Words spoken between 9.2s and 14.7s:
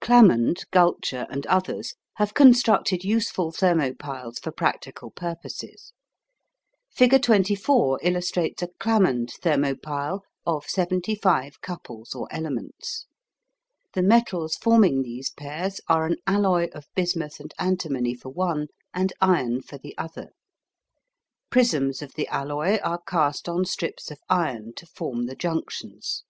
thermo pile of 75 couples or elements. The metals